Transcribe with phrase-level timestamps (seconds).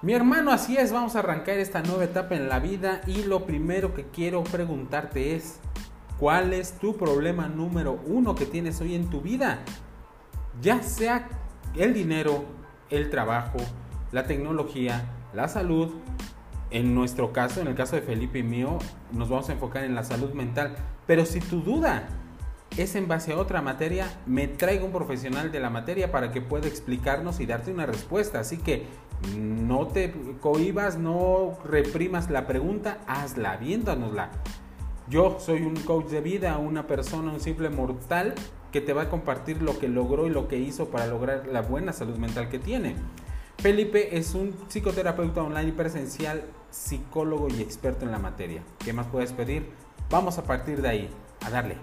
[0.00, 3.46] Mi hermano, así es, vamos a arrancar esta nueva etapa en la vida y lo
[3.46, 5.58] primero que quiero preguntarte es,
[6.20, 9.58] ¿cuál es tu problema número uno que tienes hoy en tu vida?
[10.62, 11.28] Ya sea
[11.74, 12.44] el dinero,
[12.90, 13.58] el trabajo,
[14.12, 15.04] la tecnología,
[15.34, 15.90] la salud.
[16.70, 18.78] En nuestro caso, en el caso de Felipe y mío,
[19.10, 20.76] nos vamos a enfocar en la salud mental.
[21.08, 22.06] Pero si tu duda
[22.76, 26.40] es en base a otra materia, me traigo un profesional de la materia para que
[26.40, 28.38] pueda explicarnos y darte una respuesta.
[28.38, 28.86] Así que
[29.36, 34.30] no te cohibas, no reprimas la pregunta, hazla, viéndonosla.
[35.08, 38.34] Yo soy un coach de vida, una persona, un simple mortal
[38.72, 41.62] que te va a compartir lo que logró y lo que hizo para lograr la
[41.62, 42.96] buena salud mental que tiene.
[43.58, 48.62] Felipe es un psicoterapeuta online y presencial, psicólogo y experto en la materia.
[48.78, 49.68] ¿Qué más puedes pedir?
[50.10, 51.08] Vamos a partir de ahí,
[51.44, 51.76] a darle.